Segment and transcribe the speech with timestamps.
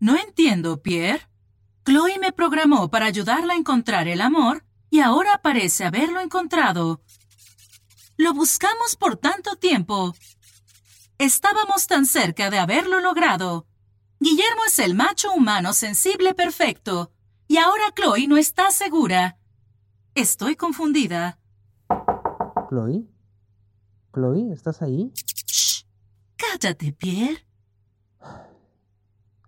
[0.00, 1.28] No entiendo, Pierre.
[1.84, 7.02] Chloe me programó para ayudarla a encontrar el amor y ahora parece haberlo encontrado.
[8.16, 10.14] Lo buscamos por tanto tiempo.
[11.18, 13.66] Estábamos tan cerca de haberlo logrado.
[14.20, 17.12] Guillermo es el macho humano sensible perfecto.
[17.46, 19.38] Y ahora Chloe no está segura.
[20.14, 21.38] Estoy confundida.
[22.68, 23.06] ¿Chloe?
[24.12, 24.52] ¿Chloe?
[24.52, 25.10] ¿Estás ahí?
[25.14, 25.84] Shh.
[26.36, 27.46] Cállate, Pierre.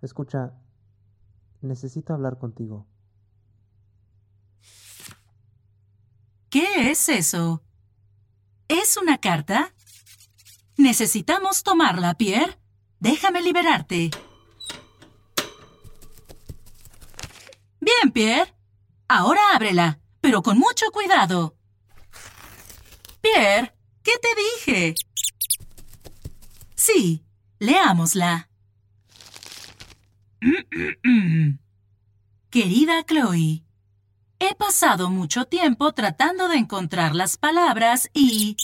[0.01, 0.53] Escucha,
[1.61, 2.87] necesito hablar contigo.
[6.49, 7.63] ¿Qué es eso?
[8.67, 9.73] ¿Es una carta?
[10.77, 12.59] Necesitamos tomarla, Pierre.
[12.99, 14.11] Déjame liberarte.
[17.79, 18.53] Bien, Pierre.
[19.07, 21.57] Ahora ábrela, pero con mucho cuidado.
[23.21, 24.29] Pierre, ¿qué te
[24.67, 24.95] dije?
[26.75, 27.25] Sí,
[27.59, 28.50] leámosla.
[32.49, 33.63] Querida Chloe,
[34.39, 38.57] he pasado mucho tiempo tratando de encontrar las palabras y...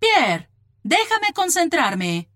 [0.00, 0.50] Pierre,
[0.82, 2.28] déjame concentrarme.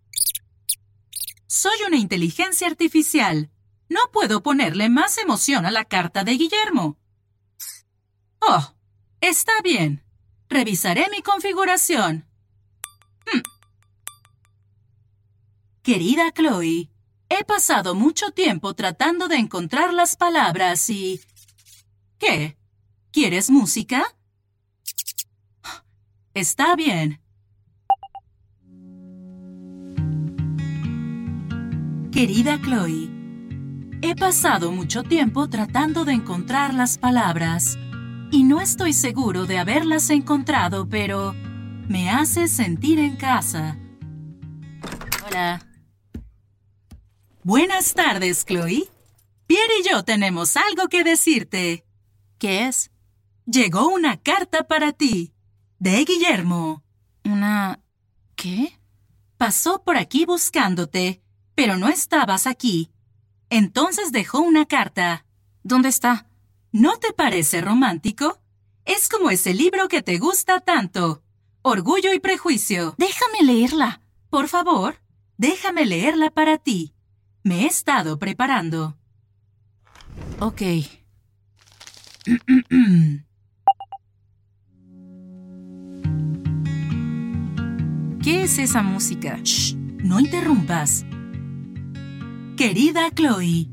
[1.47, 3.51] Soy una inteligencia artificial.
[3.89, 6.97] No puedo ponerle más emoción a la carta de Guillermo.
[8.39, 8.75] Oh,
[9.21, 10.05] está bien.
[10.49, 12.25] Revisaré mi configuración.
[13.27, 13.43] Hmm.
[15.83, 16.89] Querida Chloe,
[17.31, 21.21] he pasado mucho tiempo tratando de encontrar las palabras y...
[22.19, 22.59] ¿Qué?
[23.13, 24.05] ¿Quieres música?
[26.35, 27.21] Está bien.
[32.13, 33.09] Querida Chloe,
[34.03, 37.79] he pasado mucho tiempo tratando de encontrar las palabras
[38.33, 41.33] y no estoy seguro de haberlas encontrado, pero
[41.89, 43.79] me hace sentir en casa.
[45.27, 45.70] Hola.
[47.43, 48.87] Buenas tardes, Chloe.
[49.47, 51.87] Pierre y yo tenemos algo que decirte.
[52.39, 52.91] ¿Qué es?
[53.47, 55.33] Llegó una carta para ti.
[55.79, 56.85] De Guillermo.
[57.25, 57.81] ¿Una...
[58.37, 58.79] qué?
[59.39, 61.23] Pasó por aquí buscándote,
[61.55, 62.91] pero no estabas aquí.
[63.49, 65.25] Entonces dejó una carta.
[65.63, 66.29] ¿Dónde está?
[66.73, 68.39] ¿No te parece romántico?
[68.85, 71.23] Es como ese libro que te gusta tanto.
[71.63, 72.95] Orgullo y prejuicio.
[72.99, 74.03] Déjame leerla.
[74.29, 75.01] Por favor,
[75.39, 76.95] déjame leerla para ti.
[77.43, 78.99] Me he estado preparando.
[80.41, 80.61] Ok.
[88.23, 89.41] ¿Qué es esa música?
[89.43, 91.07] Shh, no interrumpas.
[92.59, 93.71] Querida Chloe,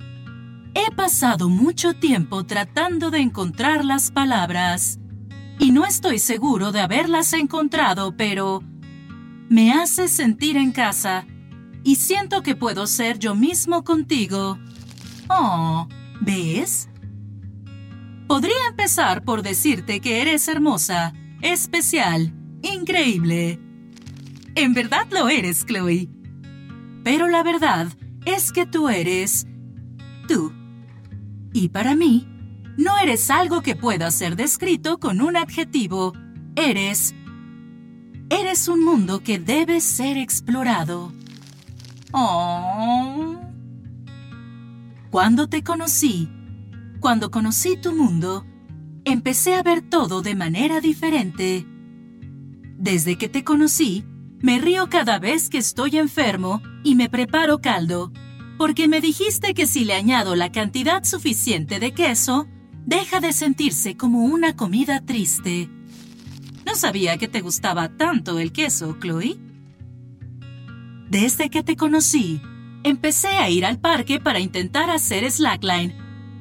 [0.74, 5.00] he pasado mucho tiempo tratando de encontrar las palabras
[5.60, 8.64] y no estoy seguro de haberlas encontrado, pero
[9.50, 11.26] me hace sentir en casa
[11.88, 14.60] y siento que puedo ser yo mismo contigo.
[15.30, 15.88] Oh,
[16.20, 16.90] ¿ves?
[18.28, 23.62] Podría empezar por decirte que eres hermosa, especial, increíble.
[24.56, 26.10] En verdad lo eres, Chloe.
[27.06, 27.88] Pero la verdad
[28.26, 29.48] es que tú eres
[30.28, 30.52] tú.
[31.54, 32.28] Y para mí,
[32.76, 36.12] no eres algo que pueda ser descrito con un adjetivo.
[36.58, 37.16] Eres...
[38.30, 41.14] Eres un mundo que debe ser explorado.
[42.14, 43.36] Oh.
[45.10, 46.30] Cuando te conocí,
[47.00, 48.46] cuando conocí tu mundo,
[49.06, 51.66] empecé a ver todo de manera diferente.
[52.78, 54.06] Desde que te conocí,
[54.40, 58.12] me río cada vez que estoy enfermo y me preparo caldo,
[58.58, 62.48] porque me dijiste que si le añado la cantidad suficiente de queso,
[62.86, 65.70] deja de sentirse como una comida triste.
[66.66, 69.47] No sabía que te gustaba tanto el queso, Chloe.
[71.10, 72.42] Desde que te conocí,
[72.84, 75.96] empecé a ir al parque para intentar hacer slackline,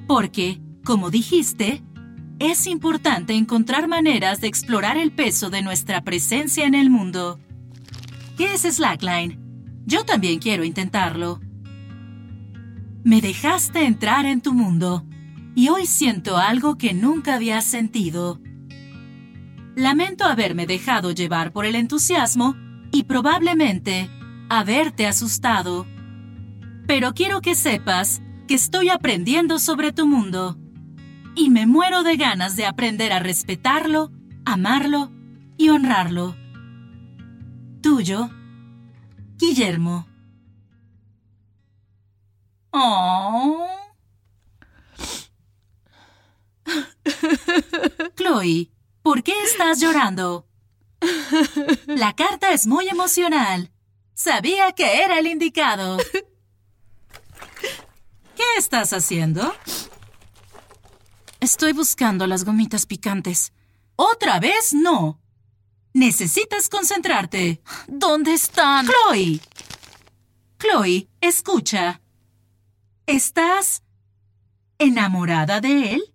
[0.09, 1.85] porque, como dijiste,
[2.41, 7.39] es importante encontrar maneras de explorar el peso de nuestra presencia en el mundo.
[8.37, 9.39] ¿Qué es slackline?
[9.87, 11.41] Yo también quiero intentarlo.
[13.05, 15.07] Me dejaste entrar en tu mundo
[15.55, 18.41] y hoy siento algo que nunca había sentido.
[19.77, 22.57] Lamento haberme dejado llevar por el entusiasmo
[22.91, 24.11] y probablemente
[24.49, 25.87] haberte asustado.
[26.87, 30.57] Pero quiero que sepas que estoy aprendiendo sobre tu mundo
[31.35, 34.11] y me muero de ganas de aprender a respetarlo,
[34.45, 35.11] amarlo
[35.57, 36.37] y honrarlo.
[37.83, 38.31] Tuyo,
[39.37, 40.07] Guillermo.
[42.71, 43.67] Oh.
[48.17, 48.71] Chloe,
[49.03, 50.47] ¿por qué estás llorando?
[51.87, 53.71] La carta es muy emocional.
[54.17, 55.99] Sabía que era el indicado.
[58.35, 59.55] ¿Qué estás haciendo?
[61.39, 63.53] Estoy buscando las gomitas picantes.
[63.95, 65.21] ¿Otra vez no?
[65.93, 67.61] Necesitas concentrarte.
[67.89, 68.87] ¿Dónde están?
[68.87, 69.39] Chloe.
[70.59, 72.01] Chloe, escucha.
[73.07, 73.83] ¿Estás
[74.79, 76.15] enamorada de él?